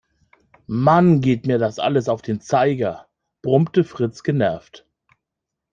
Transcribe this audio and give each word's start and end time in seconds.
Mann, 0.65 1.21
geht 1.21 1.45
mir 1.45 1.59
das 1.59 1.77
alles 1.77 2.09
auf 2.09 2.23
den 2.23 2.41
Zeiger, 2.41 3.05
brummte 3.43 3.83
Fritz 3.83 4.23
genervt. 4.23 4.87